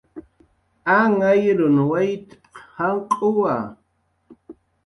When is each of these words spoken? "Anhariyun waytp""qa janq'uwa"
"Anhariyun 0.97 1.75
waytp""qa 1.91 2.67
janq'uwa" 2.77 3.55